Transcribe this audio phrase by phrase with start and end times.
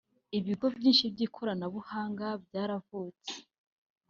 [0.37, 3.33] Ibigo byinshi by’ikoranabuhanga byaravutse